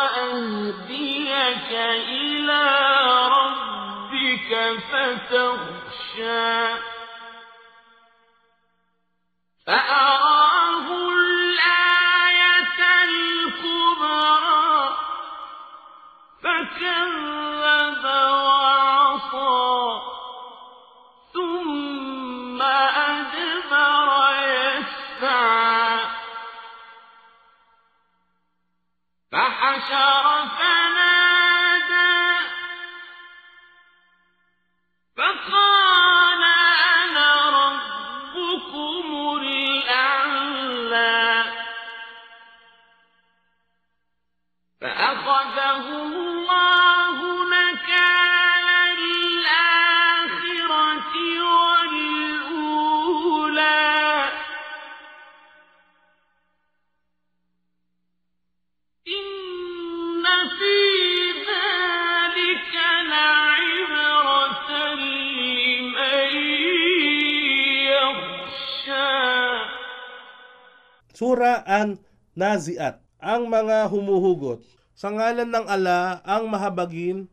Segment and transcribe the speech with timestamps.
[0.00, 1.70] وأهديك
[2.08, 2.62] إلى
[3.36, 4.50] ربك
[4.90, 6.50] فتخشى
[29.79, 30.18] فحشر
[71.20, 72.00] Sura an
[72.32, 74.64] Naziat, ang mga humuhugot.
[74.96, 77.28] Sa ngalan ng ala, ang mahabagin,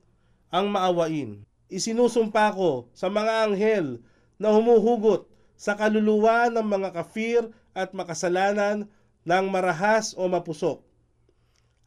[0.52, 1.48] ang maawain.
[1.72, 4.04] Isinusumpa ko sa mga anghel
[4.36, 8.92] na humuhugot sa kaluluwa ng mga kafir at makasalanan
[9.24, 10.84] ng marahas o mapusok.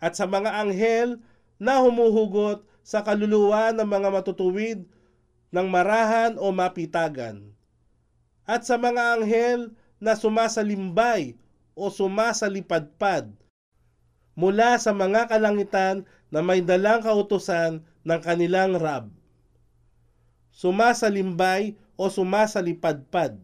[0.01, 1.21] At sa mga anghel
[1.61, 4.89] na humuhugot sa kaluluwa ng mga matutuwid
[5.53, 7.53] ng marahan o mapitagan.
[8.49, 11.37] At sa mga anghel na sumasalimbay
[11.81, 13.32] o sumasalipadpad
[14.37, 19.09] mula sa mga kalangitan na may dalang kautusan ng kanilang Rab.
[20.53, 23.41] Sumasalimbay o sumasalipadpad.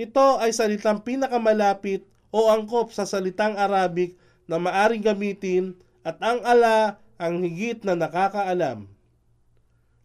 [0.00, 4.16] Ito ay salitang pinakamalapit o angkop sa salitang Arabic
[4.48, 8.88] na maaring gamitin at ang ala ang higit na nakakaalam.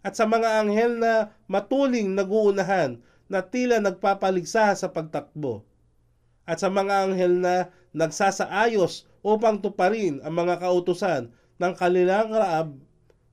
[0.04, 5.67] At sa mga anghel na matuling naguunahan na tila nagpapaligsa sa pagtakbo
[6.48, 11.28] at sa mga anghel na nagsasaayos upang tuparin ang mga kautusan
[11.60, 12.80] ng kanilang raab,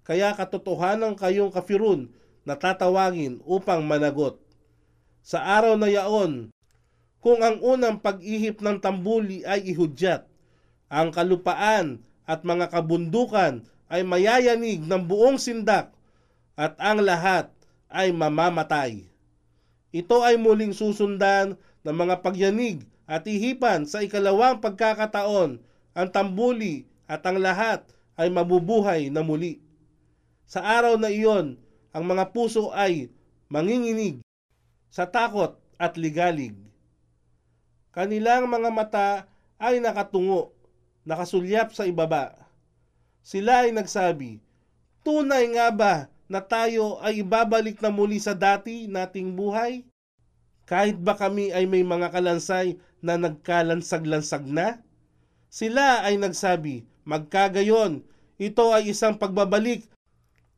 [0.03, 2.11] kaya katotohanan kayong kafirun
[2.43, 4.43] na tatawagin upang managot.
[5.23, 6.51] Sa araw na yaon,
[7.23, 10.29] kung ang unang pag-ihip ng tambuli ay ihudyat,
[10.93, 15.95] ang kalupaan at mga kabundukan ay mayayanig ng buong sindak
[16.59, 17.49] at ang lahat
[17.89, 19.07] ay mamamatay.
[19.95, 21.57] Ito ay muling susundan
[21.87, 25.61] ng mga pagyanig at ihipan sa ikalawang pagkakataon
[25.95, 27.85] ang tambuli at ang lahat
[28.17, 29.61] ay mabubuhay na muli.
[30.49, 31.61] Sa araw na iyon,
[31.95, 33.13] ang mga puso ay
[33.49, 34.25] manginginig
[34.91, 36.55] sa takot at ligalig.
[37.95, 39.09] Kanilang mga mata
[39.61, 40.51] ay nakatungo,
[41.07, 42.35] nakasulyap sa ibaba.
[43.23, 44.43] Sila ay nagsabi,
[45.05, 45.95] Tunay nga ba
[46.27, 49.85] na tayo ay ibabalik na muli sa dati nating buhay?
[50.65, 54.81] Kahit ba kami ay may mga kalansay na nagkalansag-lansag na?
[55.53, 58.01] Sila ay nagsabi, magkagayon,
[58.41, 59.85] ito ay isang pagbabalik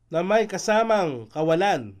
[0.07, 1.99] na may kasamang kawalan.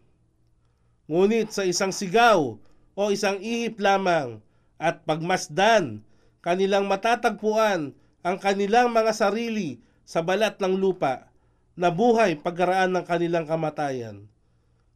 [1.11, 2.55] Ngunit sa isang sigaw
[2.95, 4.39] o isang ihip lamang
[4.79, 6.01] at pagmasdan,
[6.39, 7.91] kanilang matatagpuan
[8.23, 11.27] ang kanilang mga sarili sa balat ng lupa
[11.75, 14.31] na buhay pagkaraan ng kanilang kamatayan.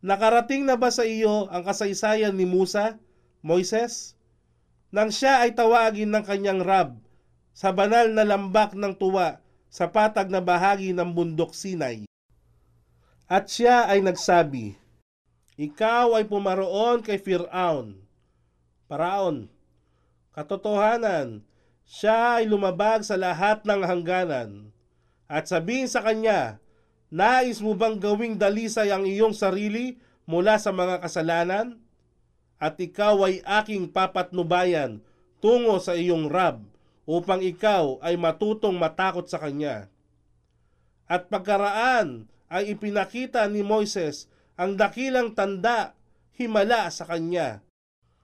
[0.01, 2.97] Nakarating na ba sa iyo ang kasaysayan ni Musa,
[3.45, 4.17] Moises?
[4.89, 6.97] Nang siya ay tawagin ng kanyang Rab
[7.53, 9.37] sa banal na lambak ng tuwa
[9.69, 12.09] sa patag na bahagi ng bundok Sinai.
[13.29, 14.75] At siya ay nagsabi,
[15.55, 18.01] Ikaw ay pumaroon kay Firaun.
[18.89, 19.47] Paraon.
[20.33, 21.45] Katotohanan,
[21.85, 24.73] siya ay lumabag sa lahat ng hangganan.
[25.31, 26.59] At sabihin sa kanya,
[27.11, 31.75] Nais mo bang gawing dalisay ang iyong sarili mula sa mga kasalanan?
[32.55, 35.03] At ikaw ay aking papatnubayan
[35.43, 36.63] tungo sa iyong Rab
[37.03, 39.91] upang ikaw ay matutong matakot sa kanya.
[41.11, 45.99] At pagkaraan ay ipinakita ni Moises ang dakilang tanda
[46.39, 47.59] himala sa kanya.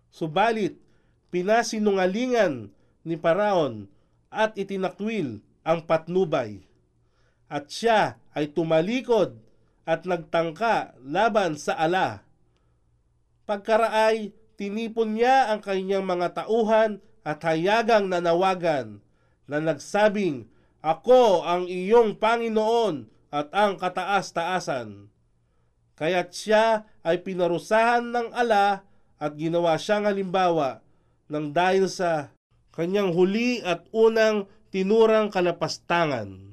[0.07, 0.79] Subalit,
[1.27, 2.71] pinasinungalingan
[3.03, 3.91] ni Paraon
[4.31, 6.63] at itinakwil ang patnubay.
[7.51, 9.41] At siya ay tumalikod
[9.89, 12.21] at nagtangka laban sa ala.
[13.49, 19.01] Pagkaraay, tinipon niya ang kanyang mga tauhan at hayagang nanawagan
[19.49, 20.45] na nagsabing,
[20.85, 25.09] Ako ang iyong Panginoon at ang kataas-taasan.
[25.97, 28.85] Kaya't siya ay pinarusahan ng ala
[29.17, 30.85] at ginawa siyang halimbawa
[31.25, 32.29] ng dahil sa
[32.69, 36.46] kanyang huli at unang tinurang kalapastangan.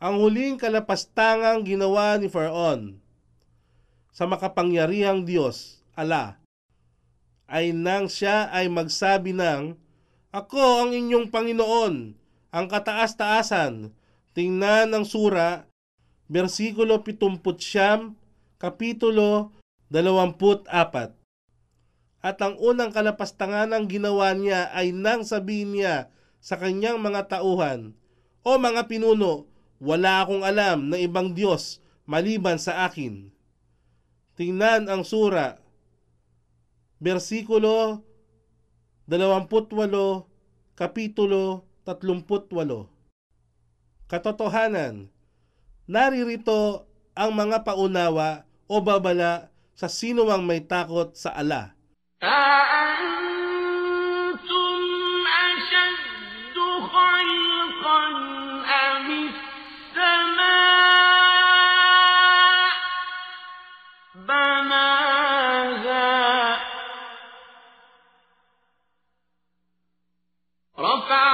[0.00, 2.96] Ang huling kalapastangang ginawa ni Faraon
[4.16, 6.40] sa makapangyarihang Diyos, ala,
[7.44, 9.76] ay nang siya ay magsabi ng,
[10.32, 12.16] Ako ang inyong Panginoon,
[12.48, 13.92] ang kataas-taasan.
[14.32, 15.68] Tingnan ang sura,
[16.32, 18.16] versikulo 70,
[18.56, 19.52] kapitulo
[19.92, 20.64] 24.
[22.24, 26.08] At ang unang kalapastangan ng ginawa niya ay nang sabihin niya
[26.40, 27.92] sa kanyang mga tauhan,
[28.40, 29.50] O mga pinuno,
[29.80, 33.32] wala akong alam na ibang Diyos maliban sa akin.
[34.36, 35.56] Tingnan ang sura,
[37.00, 38.04] versikulo
[39.08, 39.48] 28,
[40.76, 42.86] kapitulo 38.
[44.04, 45.08] Katotohanan,
[45.88, 46.84] naririto
[47.16, 51.72] ang mga paunawa o babala sa sino mang may takot sa ala.
[52.20, 53.19] Ah.
[70.80, 71.29] رفع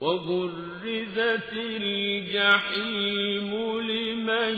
[0.00, 4.56] وبرزت الجحيم لمن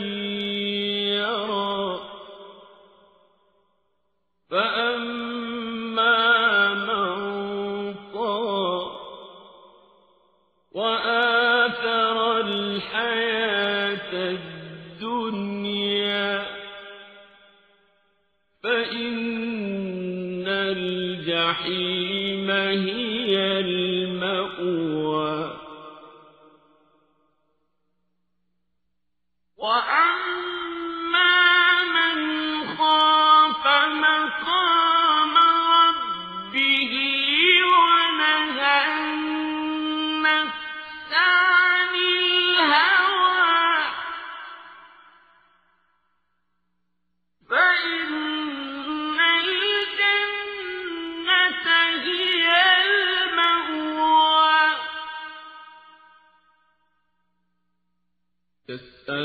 [1.13, 1.99] يرى
[4.49, 5.24] فأما
[20.47, 25.04] الجحيم هي المأوى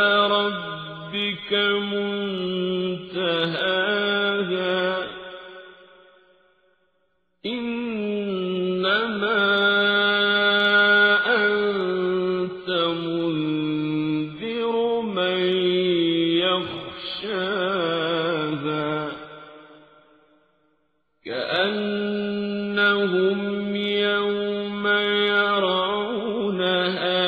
[25.58, 27.24] يرونها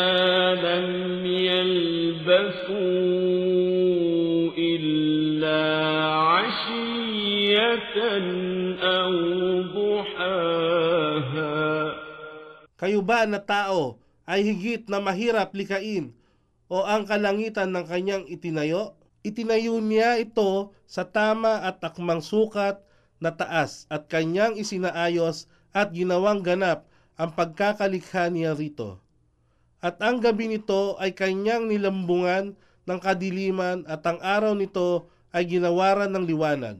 [0.55, 0.89] لم
[1.25, 2.79] يلبثوا
[4.57, 5.61] إلا
[6.15, 7.97] عشية
[8.81, 9.11] أو
[9.75, 11.59] ضحاها
[12.79, 16.15] Kayo ba na tao ay higit na mahirap likain
[16.71, 18.95] o ang kalangitan ng kanyang itinayo?
[19.19, 22.79] Itinayo niya ito sa tama at takmang sukat
[23.19, 28.98] na taas at kanyang isinaayos at ginawang ganap ang pagkakalikha niya rito.
[29.84, 32.56] At ang gabi nito ay kanyang nilambungan
[32.88, 36.78] ng kadiliman at ang araw nito ay ginawaran ng liwanag.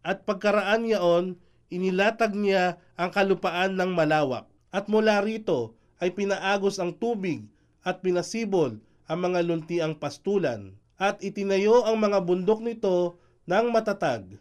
[0.00, 1.36] At pagkaraan niyaon,
[1.68, 4.48] inilatag niya ang kalupaan ng malawak.
[4.72, 7.44] At mula rito ay pinaagos ang tubig
[7.84, 10.72] at pinasibol ang mga luntiang pastulan.
[11.00, 14.40] At itinayo ang mga bundok nito ng matatag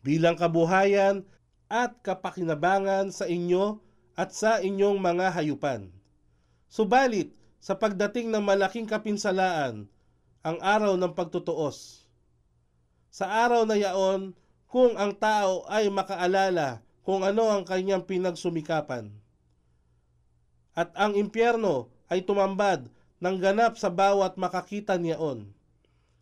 [0.00, 1.26] bilang kabuhayan
[1.70, 3.78] at kapakinabangan sa inyo
[4.20, 5.88] at sa inyong mga hayupan.
[6.68, 9.88] Subalit, sa pagdating ng malaking kapinsalaan,
[10.44, 12.04] ang araw ng pagtutuos.
[13.08, 14.36] Sa araw na yaon,
[14.68, 19.08] kung ang tao ay makaalala kung ano ang kanyang pinagsumikapan.
[20.76, 22.92] At ang impyerno ay tumambad
[23.24, 25.48] ng ganap sa bawat makakita niyaon.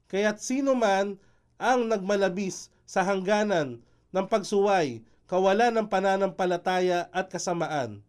[0.07, 1.19] Kaya't sino man
[1.59, 3.83] ang nagmalabis sa hangganan
[4.15, 8.01] ng pagsuway, kawalan ng pananampalataya at kasamaan,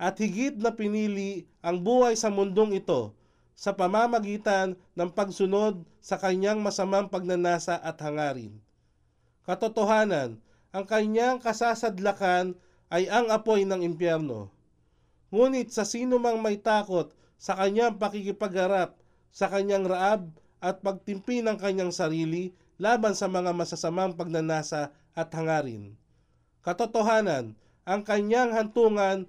[0.00, 3.12] at higit na pinili ang buhay sa mundong ito
[3.52, 8.56] sa pamamagitan ng pagsunod sa kanyang masamang pagnanasa at hangarin.
[9.44, 10.40] Katotohanan,
[10.72, 12.56] ang kanyang kasasadlakan
[12.88, 14.48] ay ang apoy ng impyerno.
[15.28, 18.96] Ngunit sa sino mang may takot sa kanyang pakikipagharap
[19.28, 20.32] sa kanyang raab
[20.64, 25.99] at pagtimpi ng kanyang sarili laban sa mga masasamang pagnanasa at hangarin.
[26.60, 27.56] Katotohanan,
[27.88, 29.24] ang kanyang hantungan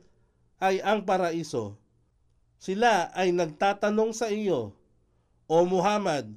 [0.59, 1.79] ay ang paraiso.
[2.61, 4.75] Sila ay nagtatanong sa iyo,
[5.47, 6.31] O Muhammad,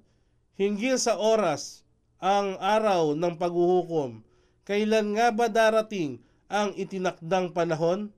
[0.57, 1.85] hinggil sa oras
[2.23, 4.25] ang araw ng paghuhukom,
[4.65, 8.09] kailan nga ba darating ang itinakdang panahon?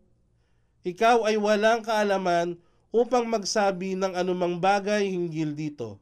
[0.87, 2.54] Ikaw ay walang kaalaman
[2.95, 5.99] upang magsabi ng anumang bagay hinggil dito.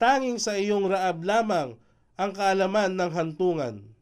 [0.00, 1.76] Tanging sa iyong raab lamang
[2.16, 3.97] ang kaalaman ng hantungan.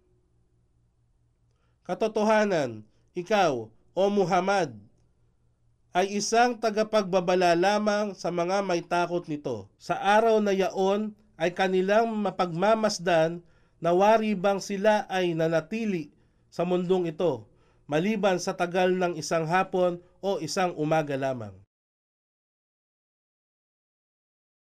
[1.87, 2.83] Katotohanan,
[3.15, 4.77] ikaw, O Muhammad,
[5.97, 9.71] ay isang tagapagbabala lamang sa mga may takot nito.
[9.81, 13.41] Sa araw na yaon ay kanilang mapagmamasdan
[13.81, 16.13] na wari bang sila ay nanatili
[16.53, 17.49] sa mundong ito
[17.87, 21.55] maliban sa tagal ng isang hapon o isang umaga lamang.